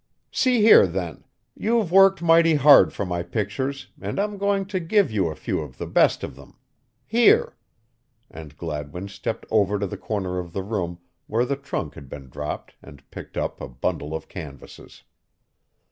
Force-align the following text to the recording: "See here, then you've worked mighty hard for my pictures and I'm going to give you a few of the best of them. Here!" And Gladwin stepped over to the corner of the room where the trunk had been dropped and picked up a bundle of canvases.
"See 0.31 0.63
here, 0.63 0.87
then 0.87 1.25
you've 1.55 1.91
worked 1.91 2.23
mighty 2.23 2.55
hard 2.55 2.91
for 2.91 3.05
my 3.05 3.21
pictures 3.21 3.89
and 4.01 4.19
I'm 4.19 4.39
going 4.39 4.65
to 4.65 4.79
give 4.79 5.11
you 5.11 5.27
a 5.27 5.35
few 5.35 5.59
of 5.59 5.77
the 5.77 5.85
best 5.85 6.23
of 6.23 6.35
them. 6.35 6.55
Here!" 7.05 7.55
And 8.27 8.57
Gladwin 8.57 9.09
stepped 9.09 9.45
over 9.51 9.77
to 9.77 9.85
the 9.85 9.97
corner 9.97 10.39
of 10.39 10.53
the 10.53 10.63
room 10.63 10.97
where 11.27 11.45
the 11.45 11.55
trunk 11.55 11.93
had 11.93 12.09
been 12.09 12.29
dropped 12.29 12.73
and 12.81 13.07
picked 13.11 13.37
up 13.37 13.61
a 13.61 13.67
bundle 13.69 14.15
of 14.15 14.27
canvases. 14.27 15.03